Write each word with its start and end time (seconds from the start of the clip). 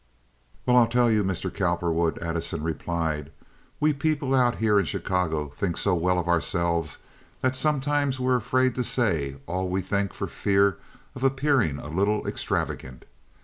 "Why, 0.65 0.73
I'll 0.79 0.87
tell 0.87 1.11
you, 1.11 1.23
Mr. 1.23 1.53
Cowperwood," 1.53 2.17
Addison 2.23 2.63
replied. 2.63 3.31
"We 3.79 3.93
people 3.93 4.33
out 4.33 4.55
here 4.57 4.79
in 4.79 4.85
Chicago 4.85 5.49
think 5.49 5.77
so 5.77 5.93
well 5.93 6.17
of 6.17 6.27
ourselves 6.27 6.97
that 7.41 7.55
sometimes 7.55 8.19
we're 8.19 8.37
afraid 8.37 8.73
to 8.73 8.83
say 8.83 9.35
all 9.45 9.69
we 9.69 9.81
think 9.81 10.11
for 10.13 10.25
fear 10.25 10.79
of 11.13 11.23
appearing 11.23 11.77
a 11.77 11.87
little 11.89 12.27
extravagant. 12.27 13.05